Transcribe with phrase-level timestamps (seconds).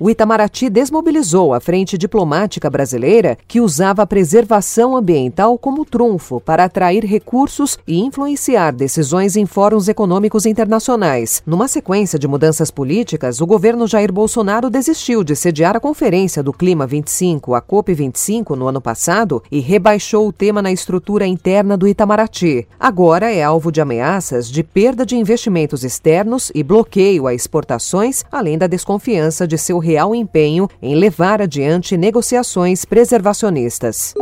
[0.00, 6.64] O Itamaraty desmobilizou a frente diplomática brasileira que usava a preservação ambiental como trunfo para
[6.64, 11.42] atrair recursos e influenciar decisões em fóruns econômicos internacionais.
[11.44, 16.52] Numa sequência de mudanças políticas, o governo Jair Bolsonaro desistiu de sediar a Conferência do
[16.52, 21.86] Clima 25, a COP25, no ano passado e rebaixou o tema na estrutura interna do
[21.86, 22.66] Itamaraty.
[22.78, 28.56] Agora é alvo de ameaças de perda de investimentos externos e bloqueio a exportações, além
[28.56, 34.14] da desconfiança de seu real empenho em levar adiante negociações preservacionistas.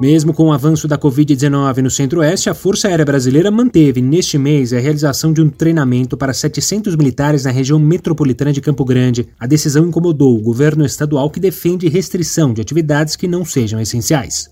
[0.00, 4.72] Mesmo com o avanço da Covid-19 no Centro-Oeste, a Força Aérea Brasileira manteve neste mês
[4.72, 9.28] a realização de um treinamento para 700 militares na região metropolitana de Campo Grande.
[9.38, 14.48] A decisão incomodou o governo estadual que defende restrição de atividades que não sejam essenciais.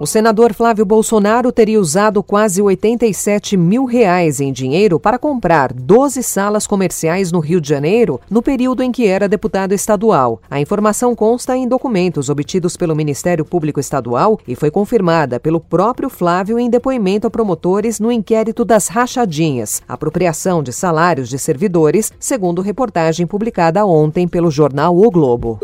[0.00, 6.22] O senador Flávio Bolsonaro teria usado quase 87 mil reais em dinheiro para comprar 12
[6.22, 10.40] salas comerciais no Rio de Janeiro no período em que era deputado estadual.
[10.48, 16.08] A informação consta em documentos obtidos pelo Ministério Público Estadual e foi confirmada pelo próprio
[16.08, 22.62] Flávio em depoimento a promotores no inquérito das rachadinhas, apropriação de salários de servidores, segundo
[22.62, 25.58] reportagem publicada ontem pelo jornal O Globo.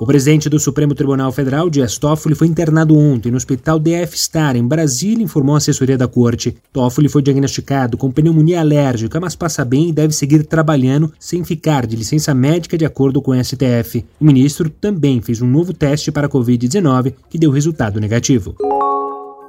[0.00, 4.56] O presidente do Supremo Tribunal Federal, Dias Toffoli, foi internado ontem no Hospital DF Star,
[4.56, 6.56] em Brasília, informou a assessoria da corte.
[6.72, 11.86] Toffoli foi diagnosticado com pneumonia alérgica, mas passa bem e deve seguir trabalhando sem ficar
[11.86, 14.02] de licença médica, de acordo com o STF.
[14.18, 18.56] O ministro também fez um novo teste para a Covid-19, que deu resultado negativo.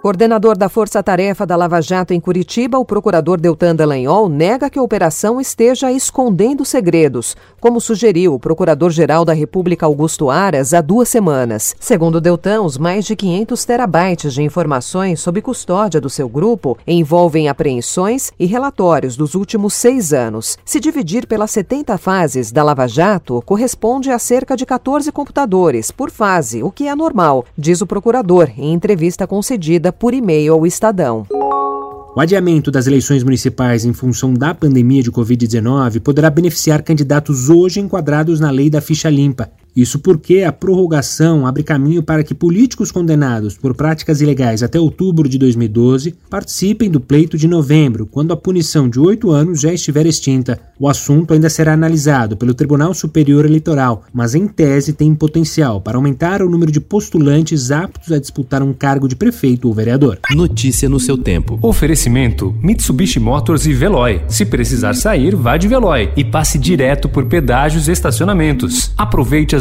[0.01, 4.79] Coordenador da Força Tarefa da Lava Jato em Curitiba, o procurador Deltan Dallagnol nega que
[4.79, 11.07] a operação esteja escondendo segredos, como sugeriu o Procurador-Geral da República Augusto Aras há duas
[11.07, 11.75] semanas.
[11.79, 17.47] Segundo Deltan, os mais de 500 terabytes de informações sob custódia do seu grupo envolvem
[17.47, 20.57] apreensões e relatórios dos últimos seis anos.
[20.65, 26.09] Se dividir pelas 70 fases da Lava Jato, corresponde a cerca de 14 computadores por
[26.09, 31.25] fase, o que é normal, diz o procurador em entrevista concedida por e-mail ao Estadão.
[32.13, 37.79] O adiamento das eleições municipais em função da pandemia de Covid-19 poderá beneficiar candidatos hoje
[37.79, 39.49] enquadrados na lei da ficha limpa.
[39.75, 45.29] Isso porque a prorrogação abre caminho para que políticos condenados por práticas ilegais até outubro
[45.29, 50.05] de 2012 participem do pleito de novembro, quando a punição de oito anos já estiver
[50.05, 50.59] extinta.
[50.79, 55.97] O assunto ainda será analisado pelo Tribunal Superior Eleitoral, mas em tese tem potencial para
[55.97, 60.19] aumentar o número de postulantes aptos a disputar um cargo de prefeito ou vereador.
[60.31, 61.57] Notícia no seu tempo.
[61.61, 64.21] Oferecimento: Mitsubishi Motors e Veloy.
[64.27, 68.91] Se precisar sair, vá de Veloy e passe direto por pedágios e estacionamentos.
[68.97, 69.60] Aproveite as